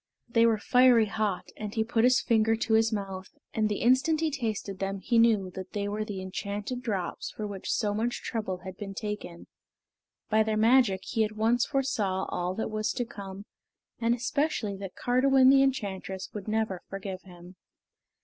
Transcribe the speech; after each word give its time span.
They 0.27 0.47
were 0.47 0.57
fiery 0.57 1.05
hot, 1.05 1.49
and 1.57 1.75
he 1.75 1.83
put 1.83 2.05
his 2.05 2.21
finger 2.23 2.55
to 2.55 2.73
his 2.73 2.91
mouth, 2.91 3.29
and 3.53 3.69
the 3.69 3.81
instant 3.81 4.19
he 4.19 4.31
tasted 4.31 4.79
them 4.79 4.97
he 4.97 5.19
knew 5.19 5.51
that 5.51 5.73
they 5.73 5.87
were 5.87 6.03
the 6.03 6.23
enchanted 6.23 6.81
drops 6.81 7.29
for 7.29 7.45
which 7.45 7.69
so 7.71 7.93
much 7.93 8.23
trouble 8.23 8.61
had 8.65 8.77
been 8.77 8.95
taken. 8.95 9.45
By 10.27 10.41
their 10.41 10.57
magic 10.57 11.01
he 11.03 11.23
at 11.23 11.33
once 11.37 11.67
foresaw 11.67 12.25
all 12.29 12.55
that 12.55 12.71
was 12.71 12.93
to 12.93 13.05
come, 13.05 13.45
and 13.99 14.15
especially 14.15 14.75
that 14.77 14.95
Cardiwen 14.95 15.51
the 15.51 15.61
enchantress 15.61 16.31
would 16.33 16.47
never 16.47 16.81
forgive 16.89 17.21
him. 17.21 17.55